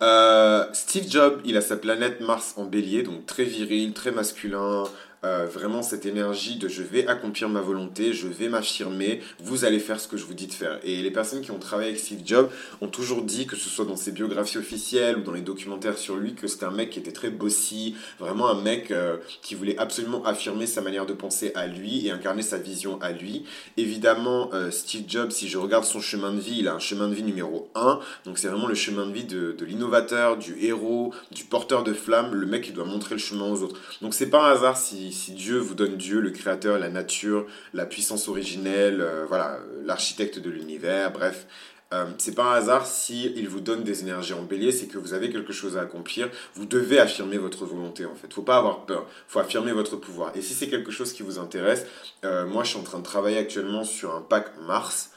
[0.01, 4.83] Euh, Steve Jobs, il a sa planète Mars en bélier, donc très viril, très masculin,
[5.23, 9.79] euh, vraiment cette énergie de je vais accomplir ma volonté, je vais m'affirmer, vous allez
[9.79, 10.79] faire ce que je vous dis de faire.
[10.83, 12.49] Et les personnes qui ont travaillé avec Steve Jobs
[12.81, 16.15] ont toujours dit, que ce soit dans ses biographies officielles ou dans les documentaires sur
[16.15, 19.77] lui, que c'était un mec qui était très bossy, vraiment un mec euh, qui voulait
[19.77, 23.45] absolument affirmer sa manière de penser à lui et incarner sa vision à lui.
[23.77, 27.07] Évidemment, euh, Steve Jobs, si je regarde son chemin de vie, il a un chemin
[27.07, 30.57] de vie numéro 1, donc c'est vraiment le chemin de vie de, de l'innovateur, du
[30.65, 33.79] héros, du porteur de flamme, le mec qui doit montrer le chemin aux autres.
[34.01, 37.45] Donc c'est pas un hasard si si, Dieu vous donne Dieu, le créateur, la nature,
[37.73, 41.47] la puissance originelle, euh, voilà, l'architecte de l'univers, bref,
[41.93, 44.97] euh, c'est pas un hasard si il vous donne des énergies en bélier, c'est que
[44.97, 46.29] vous avez quelque chose à accomplir.
[46.55, 48.33] Vous devez affirmer votre volonté en fait.
[48.33, 49.05] Faut pas avoir peur.
[49.27, 50.31] Faut affirmer votre pouvoir.
[50.35, 51.85] Et si c'est quelque chose qui vous intéresse,
[52.23, 55.11] euh, moi je suis en train de travailler actuellement sur un pack Mars.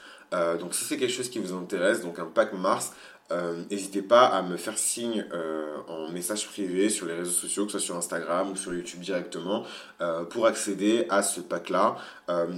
[0.59, 2.91] donc si c'est quelque chose qui vous intéresse, donc un pack Mars,
[3.31, 7.65] euh, n'hésitez pas à me faire signe euh, en message privé sur les réseaux sociaux,
[7.65, 9.63] que ce soit sur Instagram ou sur YouTube directement,
[9.99, 11.95] euh, pour accéder à ce pack-là.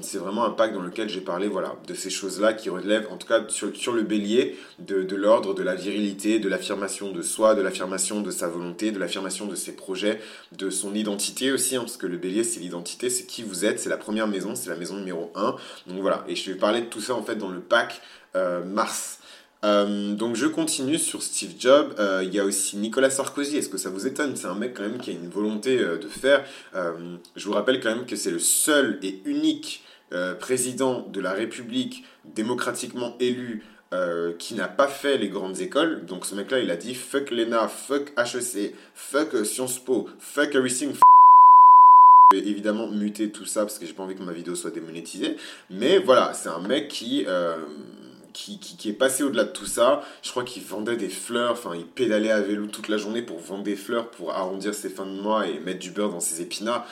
[0.02, 3.16] c'est vraiment un pack dans lequel j'ai parlé voilà, de ces choses-là qui relèvent, en
[3.16, 7.56] tout cas sur, le bélier, de, de l'ordre de la virilité, de l'affirmation de soi,
[7.56, 10.20] de l'affirmation de sa volonté, de l'affirmation de ses projets,
[10.52, 13.80] de son identité aussi, hein, parce que le bélier c'est l'identité, c'est qui vous êtes,
[13.80, 15.56] c'est la première maison, c'est la maison numéro 1.
[15.88, 18.02] Donc voilà, et je vais parler de tout ça en fait dans le pack
[18.66, 19.20] Mars.
[19.64, 21.94] Euh, donc je continue sur Steve Jobs.
[22.00, 23.58] Euh, il y a aussi Nicolas Sarkozy.
[23.58, 24.36] Est-ce que ça vous étonne?
[24.36, 26.44] C'est un mec quand même qui a une volonté euh, de faire.
[27.36, 29.84] je vous rappelle quand même que c'est le seul et unique
[30.40, 33.66] président de la République démocratiquement élu
[34.40, 36.06] qui n'a pas fait les grandes écoles.
[36.06, 40.94] Donc ce mec-là, il a dit fuck l'ENA, fuck HEC, fuck Sciences Po, fuck everything.
[42.32, 44.72] Je vais évidemment muter tout ça parce que j'ai pas envie que ma vidéo soit
[44.72, 45.36] démonétisée.
[45.70, 47.26] Mais voilà, c'est un mec qui
[48.38, 50.04] qui, qui, est passé au-delà de tout ça.
[50.22, 53.40] Je crois qu'il vendait des fleurs, enfin il pédalait à vélo toute la journée pour
[53.40, 56.42] vendre des fleurs, pour arrondir ses fins de mois et mettre du beurre dans ses
[56.42, 56.86] épinards.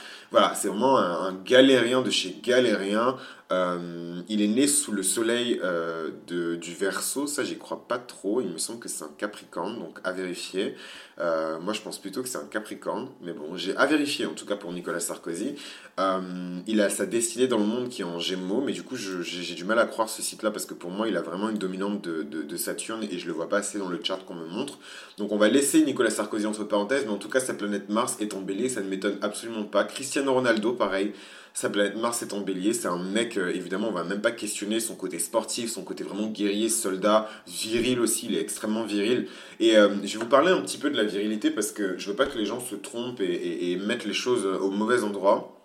[0.55, 3.15] C'est vraiment un, galérien de chez galérien.
[3.51, 7.99] Euh, il est né sous le soleil euh, de, du Verseau, ça j'y crois pas
[7.99, 10.73] trop, il me semble que c'est un Capricorne, donc à vérifier.
[11.19, 14.33] Euh, moi je pense plutôt que c'est un Capricorne, mais bon, j'ai à vérifier en
[14.33, 15.55] tout cas pour Nicolas Sarkozy.
[16.67, 19.53] il a sa destinée dans le monde qui est en Gémeaux, mais du coup j'ai
[19.53, 22.01] du mal à croire ce site-là parce que pour moi il a vraiment une dominante
[22.01, 24.79] de, de, Saturne et je le vois pas assez dans le chart qu'on me montre.
[25.19, 28.17] Donc on va laisser Nicolas Sarkozy entre parenthèses, mais en tout cas sa planète Mars
[28.19, 29.83] est en bélier, ça ne m'étonne absolument pas.
[30.29, 31.13] Ronaldo, pareil.
[31.55, 32.73] Sa planète Mars est en bélier.
[32.73, 36.03] C'est un mec, euh, évidemment, on va même pas questionner son côté sportif, son côté
[36.03, 38.25] vraiment guerrier, soldat, viril aussi.
[38.25, 39.27] Il est extrêmement viril.
[39.61, 42.09] Et euh, je vais vous parler un petit peu de la virilité parce que je
[42.09, 45.55] veux pas que les gens se trompent et, mettent les choses au mauvais endroit.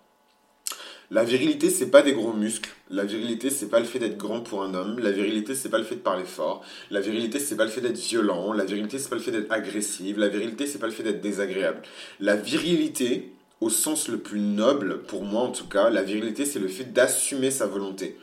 [1.09, 2.69] La virilité, c'est pas des gros muscles.
[2.89, 4.97] La virilité, c'est pas le fait d'être grand pour un homme.
[4.97, 6.63] La virilité, c'est pas le fait de parler fort.
[6.89, 8.53] La virilité, c'est pas le fait d'être violent.
[8.53, 10.15] La virilité, c'est pas le fait d'être agressif.
[10.15, 11.81] La virilité, c'est pas le fait d'être désagréable.
[12.21, 16.59] La virilité, au sens le plus noble, pour moi en tout cas, la virilité, c'est
[16.59, 18.17] le fait d'assumer sa volonté.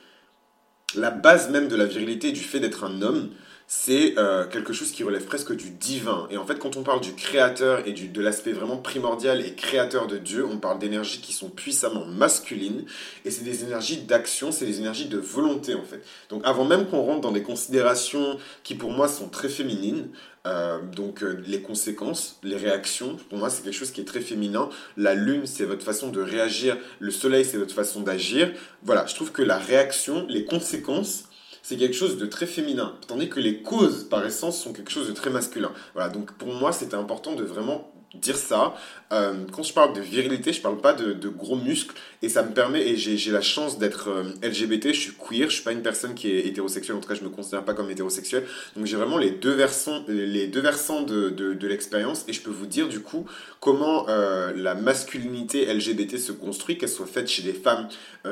[0.94, 3.30] La base même de la virilité, du fait d'être un homme,
[3.70, 6.26] c'est euh, quelque chose qui relève presque du divin.
[6.30, 9.54] Et en fait, quand on parle du créateur et du, de l'aspect vraiment primordial et
[9.54, 12.86] créateur de Dieu, on parle d'énergies qui sont puissamment masculines.
[13.26, 16.02] Et c'est des énergies d'action, c'est des énergies de volonté, en fait.
[16.30, 20.08] Donc avant même qu'on rentre dans des considérations qui, pour moi, sont très féminines,
[20.46, 24.20] euh, donc euh, les conséquences, les réactions, pour moi c'est quelque chose qui est très
[24.20, 24.70] féminin.
[24.96, 28.50] La lune c'est votre façon de réagir, le soleil c'est votre façon d'agir.
[28.82, 31.24] Voilà, je trouve que la réaction, les conséquences,
[31.68, 35.06] c'est quelque chose de très féminin, tandis que les causes, par essence, sont quelque chose
[35.06, 35.70] de très masculin.
[35.92, 38.74] Voilà, donc pour moi, c'était important de vraiment dire ça.
[39.10, 41.94] Euh, quand je parle de virilité, je parle pas de, gros muscles.
[42.22, 45.54] Et ça me permet, et j'ai la chance d'être euh, LGBT, je suis queer, je
[45.54, 47.90] suis pas une personne qui est hétérosexuelle, en tout cas je me considère pas comme
[47.90, 48.44] hétérosexuel,
[48.76, 52.24] donc j'ai vraiment les deux versants, les deux versants de, de, l'expérience.
[52.28, 53.26] Et je peux vous dire du coup
[53.60, 57.88] comment euh, la masculinité LGBT se construit, qu'elle soit faite chez des femmes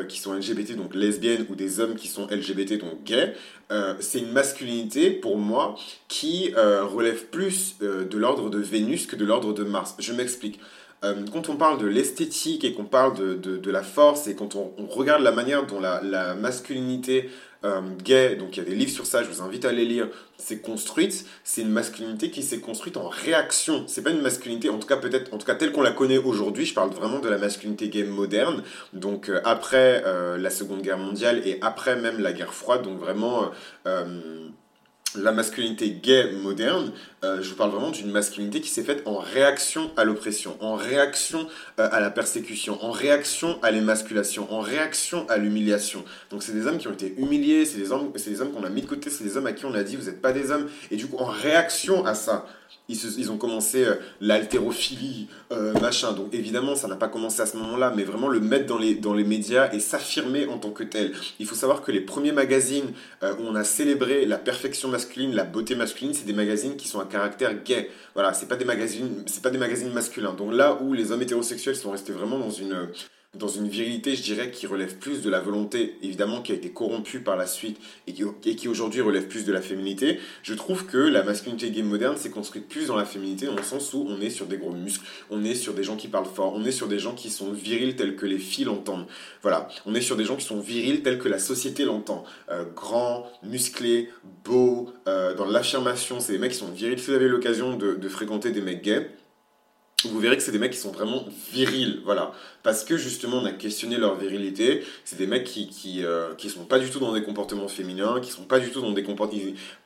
[0.09, 3.35] qui sont LGBT, donc lesbiennes, ou des hommes qui sont LGBT, donc gays,
[4.01, 5.77] c'est une masculinité pour moi
[6.09, 9.95] qui relève plus de l'ordre de Vénus que de l'ordre de Mars.
[9.99, 10.61] Je m'explique.
[11.07, 14.57] Euh, quand on parle de l'esthétique et qu'on parle de, de, la force et quand
[14.57, 17.31] on, regarde la manière dont la, masculinité
[17.64, 19.85] euh, gay, donc il y a des livres sur ça, je vous invite à les
[19.85, 23.85] lire, s'est construite, c'est une masculinité qui s'est construite en réaction.
[23.87, 26.19] C'est pas une masculinité, en tout cas peut-être, en tout cas telle qu'on la connaît
[26.19, 30.03] aujourd'hui, je parle vraiment de la masculinité gay moderne, donc euh, après
[30.38, 33.51] la Seconde Guerre mondiale et après même la guerre froide, donc vraiment
[35.19, 36.92] la masculinité gay moderne,
[37.27, 40.75] euh, je vous parle vraiment d'une masculinité qui s'est faite en réaction à l'oppression, en
[40.75, 41.49] réaction
[41.81, 46.05] euh, à la persécution, en réaction à l'émasculation, en réaction à l'humiliation.
[46.31, 48.65] Donc c'est des hommes qui ont été humiliés, c'est des hommes, c'est des hommes qu'on
[48.65, 50.33] a mis de côté, c'est des hommes à qui on a dit vous n'êtes pas
[50.33, 50.69] des hommes.
[50.91, 52.47] Et du coup, en réaction à ça,
[52.89, 56.12] ils, ont commencé euh, l'haltérophilie, euh, machin.
[56.12, 58.95] Donc évidemment, ça n'a pas commencé à ce moment-là, mais vraiment le mettre dans les,
[58.95, 61.12] dans les médias et s'affirmer en tant que tel.
[61.41, 65.45] Il faut savoir que les premiers magazines où on a célébré la perfection masculine, la
[65.45, 67.90] beauté masculine, c'est des magazines qui sont à caractère gay.
[68.14, 70.35] Voilà, c'est pas des magazines, c'est pas des magazines masculins.
[70.35, 72.88] Donc là où les hommes hétérosexuels sont restés vraiment dans une
[73.38, 76.70] dans une virilité, je dirais, qui relève plus de la volonté, évidemment, qui a été
[76.70, 80.99] corrompue par la suite et qui, aujourd'hui relève plus de la féminité, je trouve que
[80.99, 84.20] la masculinité game moderne s'est construite plus dans la féminité, dans le sens où on
[84.20, 86.72] est sur des gros muscles, on est sur des gens qui parlent fort, on est
[86.72, 89.07] sur des gens qui sont virils tels que les filles l'entendent.
[89.42, 92.25] Voilà, on est sur des gens qui sont virils tels que la société l'entend.
[92.51, 94.11] Euh, grands, musclés,
[94.44, 96.99] beaux, euh, dans l'affirmation, c'est des mecs qui sont virils.
[96.99, 99.11] Si vous avez l'occasion de, de fréquenter des mecs gays,
[100.05, 102.33] vous verrez que c'est des mecs qui sont vraiment virils, voilà.
[102.63, 104.85] Parce que justement, on a questionné leur virilité.
[105.05, 108.31] C'est des mecs qui, qui, euh, sont pas du tout dans des comportements féminins, qui
[108.31, 109.41] sont pas du tout dans des comportements...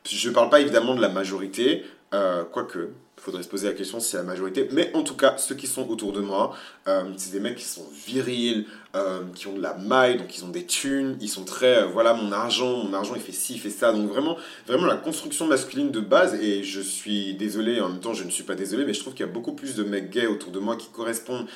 [0.05, 4.01] Je parle pas évidemment de la majorité, euh, quoique, il faudrait se poser la question
[4.01, 4.69] si c'est la majorité.
[4.73, 6.57] Mais en tout cas, ceux qui sont autour de moi,
[6.89, 10.45] euh, c'est des mecs qui sont virils, euh, qui ont de la maille, donc ils
[10.45, 13.55] ont des thunes, ils sont très, euh, voilà, mon argent, mon argent il fait ci,
[13.55, 13.93] il fait ça.
[13.93, 18.15] Donc vraiment, vraiment la construction masculine de base, et je suis désolé, en même temps
[18.15, 20.11] je ne suis pas désolé, mais je trouve qu'il y a beaucoup plus de mecs
[20.11, 21.47] gays autour de moi qui correspondent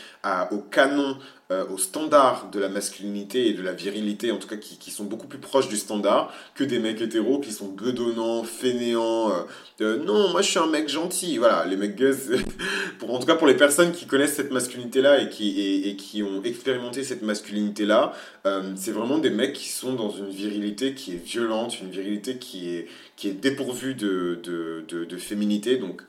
[0.53, 1.17] au canon
[1.51, 5.05] euh, aux standards de la masculinité et de la virilité, en tout cas qui, sont
[5.05, 9.33] beaucoup plus proches du standard, que des mecs hétéros qui sont bedonnants, fainéants.
[9.81, 11.37] Non, moi je suis un mec gentil.
[11.39, 12.15] Voilà, les mecs gays,
[13.09, 16.43] en tout cas pour les personnes qui connaissent cette masculinité-là et qui, et, qui ont
[16.45, 18.13] expérimenté cette masculinité-là,
[18.47, 22.39] euh, c'est vraiment des mecs qui sont dans une virilité qui est violente, une virilité
[22.39, 25.77] qui est, qui est dépourvue de, de, de, de féminité.
[25.77, 26.03] Donc,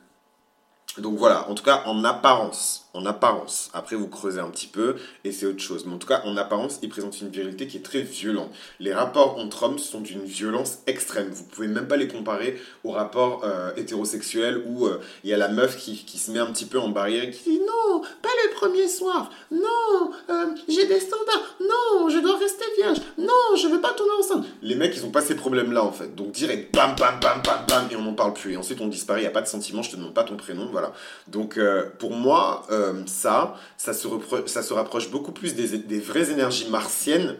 [0.98, 3.70] donc voilà, en tout cas en apparence en apparence.
[3.74, 5.84] Après, vous creusez un petit peu et c'est autre chose.
[5.86, 8.50] Mais en tout cas, en apparence, il présente une virilité qui est très violente.
[8.80, 11.28] Les rapports entre hommes sont d'une violence extrême.
[11.30, 15.36] Vous pouvez même pas les comparer aux rapports euh, hétérosexuels où euh, il y a
[15.36, 18.00] la meuf qui, qui, se met un petit peu en barrière et qui dit non,
[18.22, 23.56] pas le premier soir, non, euh, j'ai des standards, non, je dois rester vierge, non,
[23.56, 24.46] je veux pas tourner enceinte.
[24.62, 26.14] Les mecs, ils ont pas ces problèmes-là en fait.
[26.14, 28.54] Donc direct, bam, bam, bam, bam, bam, et on n'en parle plus.
[28.54, 30.68] Et ensuite, on disparaît, n'y a pas de sentiment, je te demande pas ton prénom,
[30.72, 30.85] voilà.
[31.28, 31.58] Donc
[31.98, 32.66] pour moi,
[33.06, 34.08] ça, ça se,
[34.46, 37.36] ça se rapproche beaucoup plus des vraies énergies martiennes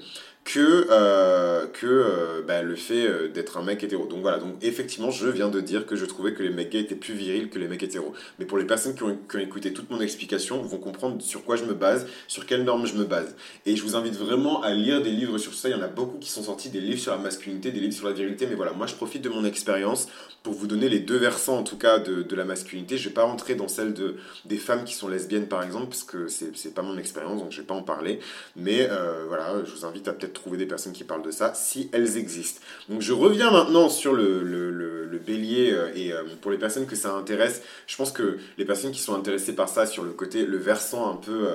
[0.46, 4.06] que, euh, que euh, bah, le fait euh, d'être un mec hétéro.
[4.06, 6.80] Donc voilà, donc effectivement, je viens de dire que je trouvais que les mecs gays
[6.80, 8.12] étaient plus virils que les mecs hétéros.
[8.38, 11.44] Mais pour les personnes qui ont, qui ont, écouté toute mon explication, vont comprendre sur
[11.44, 13.34] quoi je me base, sur quelles normes je me base.
[13.66, 15.68] Et je vous invite vraiment à lire des livres sur ça.
[15.68, 17.94] Il y en a beaucoup qui sont sortis, des livres sur la masculinité, des livres
[17.94, 18.46] sur la virilité.
[18.46, 20.06] Mais voilà, moi je profite de mon expérience
[20.44, 22.96] pour vous donner les deux versants en tout cas de, de la masculinité.
[22.98, 26.04] Je vais pas rentrer dans celle de, des femmes qui sont lesbiennes par exemple, parce
[26.04, 28.20] que c'est pas mon expérience, donc je vais pas en parler.
[28.54, 28.88] Mais
[29.26, 32.16] voilà, je vous invite à peut-être trouver des personnes qui parlent de ça, si elles
[32.16, 32.60] existent.
[32.88, 37.12] Donc je reviens maintenant sur le, bélier, euh, et euh, pour les personnes que ça
[37.14, 40.58] intéresse, je pense que les personnes qui sont intéressées par ça, sur le côté, le
[40.58, 41.48] versant un peu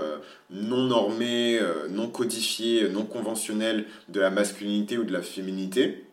[0.50, 6.06] non normé, non codifié, non conventionnel de la masculinité ou de la féminité,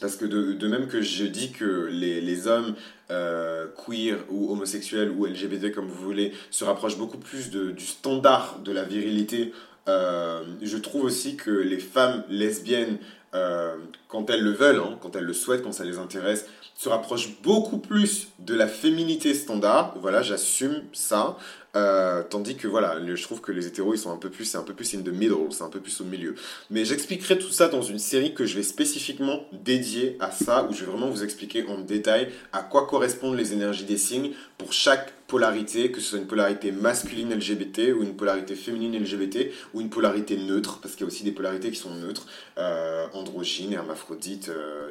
[0.00, 2.74] parce que de, même que je dis que les, les hommes
[3.10, 7.84] euh, queer ou homosexuels ou LGBT comme vous voulez se rapprochent beaucoup plus de, du
[7.84, 9.52] standard de la virilité,
[9.88, 12.98] euh, je trouve aussi que les femmes lesbiennes,
[13.34, 13.76] euh,
[14.08, 17.40] quand elles le veulent, hein, quand elles le souhaitent, quand ça les intéresse, se rapprochent
[17.42, 19.94] beaucoup plus de la féminité standard.
[20.00, 21.36] Voilà, j'assume ça.
[21.76, 24.58] Euh, tandis que voilà, je trouve que les hétéros ils sont un peu plus, c'est
[24.58, 26.34] un peu plus in the middle, c'est un peu plus au milieu.
[26.70, 30.72] Mais j'expliquerai tout ça dans une série que je vais spécifiquement dédier à ça, où
[30.72, 34.72] je vais vraiment vous expliquer en détail à quoi correspondent les énergies des signes pour
[34.72, 39.80] chaque polarité, que ce soit une polarité masculine LGBT ou une polarité féminine LGBT ou
[39.80, 42.26] une polarité neutre, parce qu'il y a aussi des polarités qui sont neutres,
[42.58, 44.90] euh, androgynes, hermaphrodites, euh,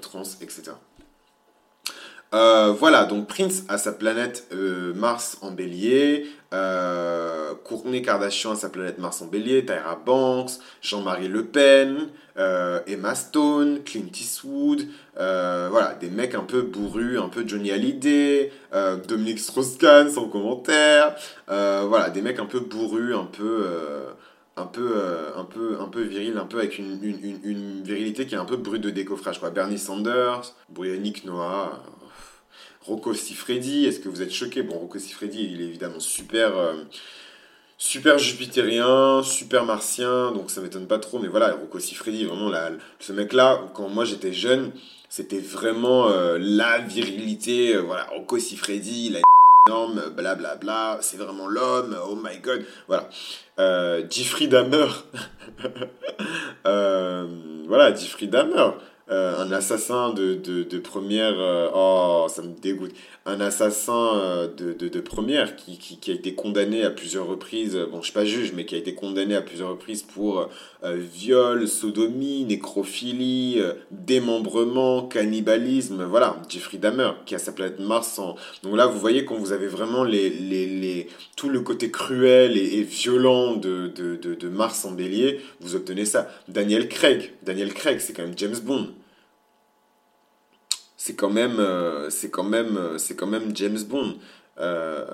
[0.00, 0.72] trans, etc.
[2.34, 7.52] Euh, voilà, donc Prince a sa planète euh, Mars en bélier, euh,
[8.02, 12.08] Kardashian a sa planète Mars en bélier, Tyra Banks, Jean-Marie Le Pen,
[12.86, 18.50] Emma Stone, Clint Eastwood, voilà, des mecs un peu bourrus, un peu Johnny Hallyday,
[19.06, 21.14] Dominique Strauss-Kahn sans commentaire,
[21.46, 23.66] voilà, des mecs un peu bourrus, un peu
[24.56, 24.94] un peu,
[25.36, 28.44] un peu, un peu viril, un peu avec une, une, une, virilité qui est un
[28.44, 29.40] peu brute de décoffrage.
[29.40, 29.48] Quoi.
[29.48, 31.82] Bernie Sanders, Briannick Noah,
[32.84, 34.62] Rocco Siffredi, est-ce que vous êtes choqué?
[34.62, 36.74] Bon, Rocco Siffredi, il est évidemment super, euh,
[37.78, 41.20] super jupitérien, super martien, donc ça m'étonne pas trop.
[41.20, 42.50] Mais voilà, Rocco Siffredi, vraiment,
[42.98, 44.72] ce mec-là, quand moi j'étais jeune,
[45.08, 47.76] c'était vraiment euh, la virilité.
[47.76, 49.20] Euh, voilà, Rocco Siffredi, la
[49.68, 52.64] énorme, blablabla, c'est vraiment l'homme, oh my god.
[52.88, 53.08] Voilà.
[54.10, 54.88] Jeffrey Dahmer.
[56.64, 58.72] voilà, Jeffrey Dahmer.
[59.10, 61.34] Euh, un assassin de, de, de première.
[61.36, 62.92] Euh, oh, ça me dégoûte.
[63.26, 67.76] Un assassin euh, de, de, de première qui, qui, a été condamné à plusieurs reprises.
[67.90, 70.48] Bon, je suis pas juge, mais qui a été condamné à plusieurs reprises pour
[70.84, 73.60] viol, sodomie, nécrophilie,
[73.92, 76.04] démembrement, cannibalisme.
[76.04, 78.18] Voilà, Jeffrey Dahmer, qui a sa planète Mars.
[78.18, 78.34] En...
[78.64, 82.56] Donc là, vous voyez quand vous avez vraiment les, les, les, tout le côté cruel
[82.56, 86.28] et, et violent de, de, de Mars en bélier, vous obtenez ça.
[86.48, 87.32] Daniel Craig.
[87.44, 88.88] Daniel Craig, c'est quand même James Bond
[91.04, 94.14] c'est quand même euh, c'est quand même euh, c'est quand même James Bond.
[94.60, 95.04] Euh,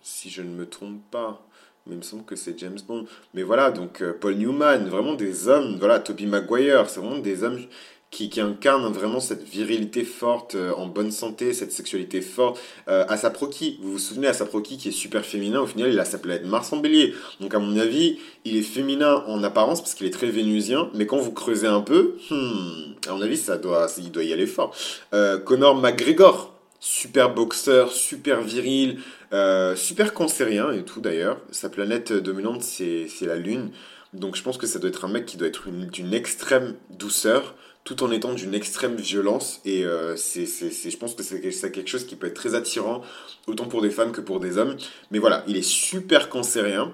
[0.00, 1.44] si je ne me trompe pas
[1.84, 3.04] mais il me semble que c'est James Bond.
[3.34, 7.60] Mais voilà donc Paul Newman vraiment des hommes voilà Toby Maguire c'est vraiment des hommes
[8.10, 12.58] qui, incarne vraiment cette virilité forte, euh, en bonne santé, cette sexualité forte.
[12.88, 16.18] Euh, Asaproki, vous vous souvenez, Asaproki qui est super féminin, au final il a sa
[16.18, 17.14] planète Mars en bélier.
[17.40, 21.06] Donc à mon avis, il est féminin en apparence parce qu'il est très vénusien, mais
[21.06, 24.46] quand vous creusez un peu, hmm, à mon avis, ça doit, il doit y aller
[24.46, 24.74] fort.
[25.12, 29.00] Euh, Conor McGregor, super boxeur, super viril,
[29.32, 31.38] euh, super cancérien et tout d'ailleurs.
[31.50, 33.70] Sa planète dominante, c'est la Lune.
[34.14, 37.54] Donc je pense que ça doit être un mec qui doit être d'une extrême douceur
[37.88, 39.62] tout en étant d'une extrême violence.
[39.64, 43.00] Et euh, c'est, je pense que c'est quelque chose qui peut être très attirant,
[43.46, 44.76] autant pour des femmes que pour des hommes.
[45.10, 46.92] Mais voilà, il est super cancérien.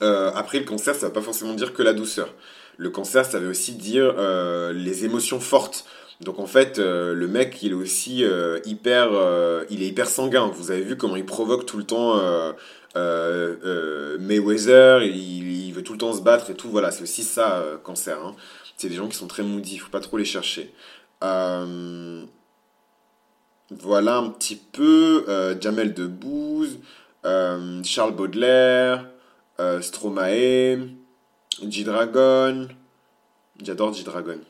[0.00, 2.32] Euh, après, le cancer, ça ne va pas forcément dire que la douceur.
[2.76, 5.84] Le cancer, ça veut aussi dire euh, les émotions fortes.
[6.20, 8.24] Donc en fait, le mec, il est aussi
[8.64, 9.10] hyper,
[9.68, 10.48] il est hyper sanguin.
[10.54, 12.22] Vous avez vu comment il provoque tout le temps
[14.20, 15.16] Mayweather, il,
[15.66, 16.68] il, veut tout le temps se battre et tout.
[16.68, 18.24] Voilà, c'est aussi ça, cancer.
[18.24, 18.36] Hein.
[18.76, 20.72] C'est des gens qui sont très moody, il faut pas trop les chercher.
[21.22, 22.24] Euh,
[23.70, 26.78] voilà un petit peu euh, Jamel Debbouze,
[27.24, 29.08] euh, Charles Baudelaire,
[29.80, 30.88] Stromae,
[31.64, 32.66] G-Dragon.
[33.62, 34.40] J'adore G-Dragon.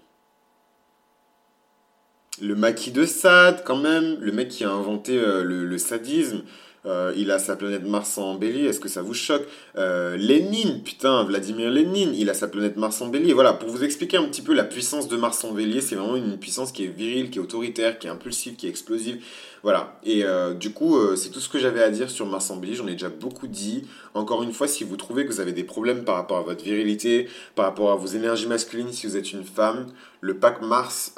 [2.40, 6.44] Le maquis de Sade, quand même, le mec qui a inventé le, sadisme.
[6.84, 9.46] Euh, il a sa planète Mars en bélier, est-ce que ça vous choque?
[9.78, 13.32] Euh, Lénine, putain, Vladimir Lénine, il a sa planète Mars en bélier.
[13.32, 16.16] Voilà, pour vous expliquer un petit peu la puissance de Mars en bélier, c'est vraiment
[16.16, 19.22] une puissance qui est virile, qui est autoritaire, qui est impulsive, qui est explosive.
[19.62, 22.56] Voilà, et euh, du coup, c'est tout ce que j'avais à dire sur Mars en
[22.56, 23.84] bélier, j'en ai déjà beaucoup dit.
[24.14, 26.64] Encore une fois, si vous trouvez que vous avez des problèmes par rapport à votre
[26.64, 29.86] virilité, par rapport à vos énergies masculines, si vous êtes une femme,
[30.20, 31.14] le pack Mars,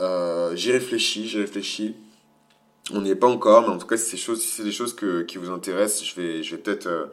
[0.54, 1.94] j'y réfléchis, j'y réfléchis.
[2.92, 5.38] On n'y est pas encore, mais en tout cas, si c'est, des choses que, qui
[5.38, 7.06] vous intéressent, je vais, je vais peut-être euh,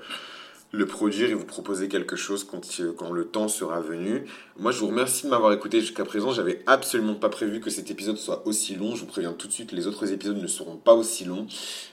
[0.71, 2.61] le produire et vous proposer quelque chose quand,
[2.97, 4.25] quand le temps sera venu.
[4.57, 6.31] Moi, je vous remercie de m'avoir écouté jusqu'à présent.
[6.31, 8.95] J'avais absolument pas prévu que cet épisode soit aussi long.
[8.95, 11.47] Je vous préviens tout de suite, les autres épisodes ne seront pas aussi longs.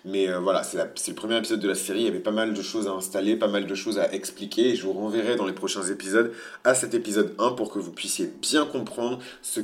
[0.05, 2.01] Mais euh, voilà, c'est le premier épisode de la série.
[2.01, 4.77] Il y avait pas mal de choses à installer, pas mal de choses à expliquer.
[4.77, 6.33] Je vous renverrai dans les prochains épisodes
[6.65, 9.61] à cet épisode 1 pour que vous puissiez bien comprendre ce,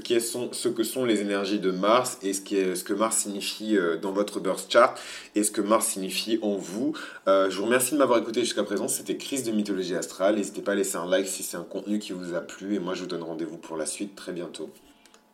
[0.53, 4.41] ce que sont les énergies de Mars et ce, que Mars signifie euh, dans votre
[4.41, 4.99] birth chart
[5.35, 6.95] et ce que Mars signifie en vous.
[7.29, 10.37] Euh, je vous remercie de m'avoir écouté jusqu'à présent c'était Crise de mythologie astrale.
[10.37, 12.75] N'hésitez pas à laisser un like si c'est un contenu qui vous a plu.
[12.75, 14.71] Et moi, je vous donne rendez-vous pour la suite très bientôt.